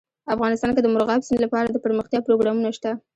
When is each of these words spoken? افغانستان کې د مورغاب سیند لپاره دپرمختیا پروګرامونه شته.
افغانستان 0.35 0.71
کې 0.73 0.81
د 0.83 0.87
مورغاب 0.93 1.21
سیند 1.27 1.41
لپاره 1.45 1.67
دپرمختیا 1.69 2.19
پروګرامونه 2.27 2.69
شته. 2.77 2.91